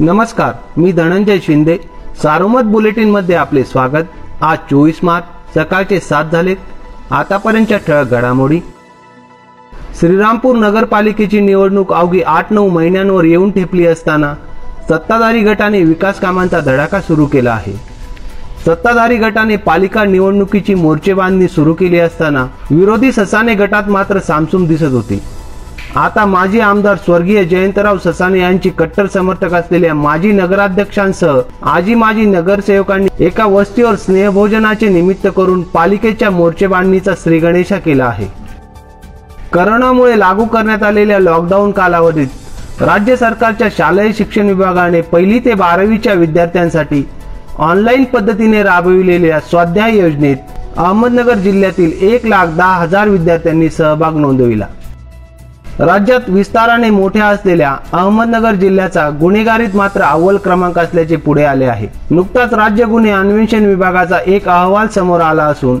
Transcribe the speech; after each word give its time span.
नमस्कार 0.00 0.52
मी 0.78 0.90
धनंजय 0.92 1.38
शिंदे. 1.38 1.76
सारोमत 2.22 2.64
बुलेटिनमध्ये 2.64 3.34
आपले 3.34 3.62
स्वागत. 3.64 4.08
आज 4.40 4.58
चोवीस 4.70 4.98
मार्च 5.02 5.54
सकाळचे 5.54 5.98
सात 6.00 6.24
झालेत 6.32 6.56
आतापर्यंतच्या 7.10 7.78
ठळक 7.78 8.10
घडामोडी. 8.10 8.58
श्रीरामपूर 10.00 10.56
नगरपालिकेची 10.56 11.40
निवडणूक 11.40 11.92
अवघी 11.92 12.20
आठ 12.22 12.52
नऊ 12.52 12.68
महिन्यांवर 12.68 13.24
येऊन 13.24 13.50
ठेपली 13.50 13.86
असताना 13.86 14.32
सत्ताधारी 14.90 15.40
गटाने 15.40 15.82
विकास 15.82 16.20
कामांचा 16.20 16.60
धडाका 16.60 17.00
सुरू 17.00 17.26
केला 17.26 17.50
आहे. 17.50 17.72
सत्ताधारी 18.66 19.16
गटाने 19.16 19.56
पालिका 19.56 20.04
निवडणुकीची 20.04 20.74
मोर्चेबांधणी 20.74 21.48
सुरू 21.48 21.74
केली 21.74 21.98
असताना 21.98 22.46
विरोधी 22.70 23.12
ससाने 23.12 23.54
गटात 23.54 23.88
मात्र 23.88 24.18
सामसूम 24.18 24.66
दिसत 24.66 24.92
होती. 24.92 25.20
आता 25.96 26.24
माजी 26.26 26.58
आमदार 26.60 26.96
स्वर्गीय 26.96 27.44
जयंतराव 27.44 27.98
ससाने 27.98 28.40
यांची 28.40 28.70
कट्टर 28.78 29.06
समर्थक 29.06 29.54
असलेल्या 29.54 29.94
माजी 29.94 30.32
नगराध्यक्षांसह 30.32 31.40
आजी 31.70 31.94
माजी 31.94 32.24
नगरसेवकांनी 32.24 33.24
एका 33.24 33.46
वस्तीवर 33.46 33.94
स्नेहभोजनाचे 33.94 34.88
निमित्त 34.88 35.26
करून 35.36 35.62
पालिकेच्या 35.74 36.30
मोर्चेबांधणीचा 36.30 37.14
श्रीगणेशा 37.22 37.78
केला 37.78 38.04
आहे. 38.04 38.26
करोनामुळे 39.52 40.18
लागू 40.18 40.44
करण्यात 40.44 40.82
आलेल्या 40.82 41.18
लॉकडाऊन 41.18 41.70
कालावधीत 41.72 42.82
राज्य 42.82 43.16
सरकारच्या 43.16 43.68
शालेय 43.76 44.12
शिक्षण 44.12 44.48
विभागाने 44.48 45.00
पहिली 45.02 45.38
ते 45.44 45.54
बारावीच्या 45.54 46.12
विद्यार्थ्यांसाठी 46.12 47.02
ऑनलाईन 47.58 48.04
पद्धतीने 48.04 48.62
राबविलेल्या 48.62 49.40
स्वाध्याय 49.40 49.98
योजनेत 49.98 50.36
अहमदनगर 50.76 51.38
जिल्ह्यातील 51.38 51.92
एक 52.12 52.26
लाख 52.26 52.56
दहा 52.56 52.74
हजार 52.74 53.08
विद्यार्थ्यांनी 53.08 53.68
सहभाग 53.68 54.16
नोंदविला. 54.16 54.66
राज्यात 55.80 56.20
विस्ताराने 56.28 56.88
मोठ्या 56.90 57.26
असलेल्या 57.26 57.74
अहमदनगर 57.92 58.54
जिल्ह्याचा 58.54 59.08
गुन्हेगारीत 59.20 59.76
मात्र 59.76 60.02
अव्वल 60.02 60.36
क्रमांक 60.36 60.78
असल्याचे 60.78 61.16
पुढे 61.16 61.44
आले 61.44 61.64
आहे. 61.64 61.86
नुकताच 62.10 62.54
राज्य 62.54 62.84
गुन्हे 62.84 63.10
अन्वेषण 63.12 63.64
विभागाचा 63.64 64.18
एक 64.26 64.48
अहवाल 64.48 64.86
समोर 64.86 65.20
आला 65.20 65.44
असून 65.44 65.78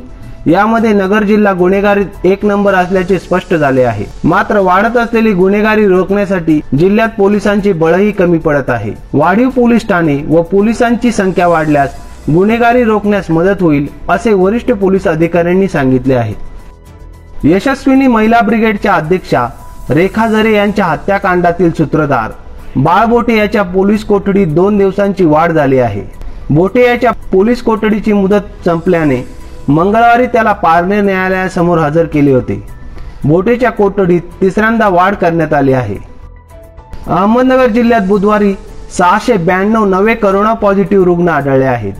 यामध्ये 0.50 0.92
नगर 0.92 1.22
जिल्हा 1.22 1.52
गुन्हेगारीत 1.52 2.26
एक 2.26 2.44
नंबर 2.44 2.74
असल्याचे 2.74 3.18
स्पष्ट 3.18 3.54
झाले 3.54 3.82
आहे. 3.82 4.04
मात्र 4.24 4.58
वाढत 4.58 4.96
असलेली 4.96 5.32
गुन्हेगारी 5.32 5.86
रोखण्यासाठी 5.88 6.60
जिल्ह्यात 6.78 7.08
पोलिसांची 7.18 7.72
बळही 7.72 8.10
कमी 8.12 8.38
पडत 8.38 8.70
आहे. 8.70 8.92
वाढीव 9.12 9.48
पोलीस 9.48 9.88
ठाणे 9.88 10.18
व 10.28 10.42
पोलिसांची 10.42 11.12
संख्या 11.12 11.48
वाढल्यास 11.48 12.00
गुन्हेगारी 12.30 12.84
रोखण्यास 12.84 13.30
मदत 13.30 13.62
होईल 13.62 13.86
असे 14.08 14.32
वरिष्ठ 14.32 14.72
पोलीस 14.72 15.06
अधिकाऱ्यांनी 15.08 15.68
सांगितले 15.68 16.14
आहे. 16.14 16.34
यशस्विनी 17.44 18.06
महिला 18.06 18.40
ब्रिगेडच्या 18.40 18.94
अध्यक्षा 18.94 19.46
रेखा 19.90 20.26
झरे 20.28 20.54
यांच्या 20.54 20.84
हत्याकांडातील 20.84 21.72
सूत्रधार. 21.72 22.30
बाळ 22.76 23.04
बोटे 23.04 23.36
याच्या 23.36 23.62
पोलीस 23.62 24.04
कोठडीत 24.04 24.46
दोन 24.46 24.78
दिवसांची 24.78 25.24
वाढ 25.24 25.52
झाली 25.52 25.78
आहे. 25.78 26.02
बोटे 26.50 26.86
याच्या 26.86 27.10
पोलीस 27.10 27.62
कोठडीची 27.62 28.12
मुदत 28.12 28.64
संपल्याने 28.64 29.28
मंगळवारी 29.68 30.26
त्याला 30.26 30.52
पारणे 30.52 31.00
न्यायालयासमोर 31.00 31.78
हजर 31.78 32.04
केले 32.04 32.32
होते. 32.32 32.66
बोटेच्या 33.24 33.70
कोठडीत 33.70 34.20
तिसऱ्यांदा 34.40 34.88
वाढ 34.88 35.14
करण्यात 35.14 35.52
आली 35.52 35.72
आहे. 35.72 35.96
अहमदनगर 37.06 37.66
जिल्ह्यात 37.66 38.00
बुधवारी 38.00 38.54
सहाशे 38.98 39.36
ब्याण्णव 39.36 39.84
नवे 39.84 40.14
करोना 40.14 40.52
पॉझिटिव्ह 40.52 41.04
रुग्ण 41.04 41.28
आढळले 41.28 41.64
आहेत. 41.64 41.92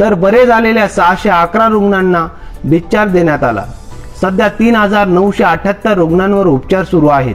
तर 0.00 0.14
बरे 0.14 0.46
झालेल्या 0.46 0.88
सहाशे 0.88 1.28
अकरा 1.28 1.66
रुग्णांना 1.68 2.26
डिस्चार्ज 2.64 3.12
देण्यात 3.12 3.44
आला. 3.44 3.64
सध्या 4.20 4.48
तीन 4.48 4.76
हजार 4.76 5.06
नऊशे 5.06 5.44
अठ्याहत्तर 5.44 5.94
रुग्णांवर 5.94 6.46
उपचार 6.46 6.84
सुरू 6.84 7.08
आहेत. 7.08 7.34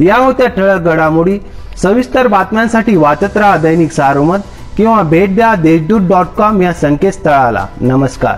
या 0.00 0.16
होत्या 0.16 0.48
ठळक 0.48 0.80
घडामोडी. 0.80 1.38
सविस्तर 1.76 2.26
बातम्यांसाठी 2.26 2.96
वाचत 2.96 3.36
राहा 3.36 3.56
दैनिक 3.56 3.92
सारोमत 3.92 4.38
किंवा 4.76 5.02
भेट 5.02 5.34
द्या 5.34 5.54
देशदूत 5.54 6.00
डॉट 6.00 6.26
कॉम 6.26 6.62
या 6.62 6.72
संकेतस्थळाला. 6.72 7.66
नमस्कार. 7.80 8.36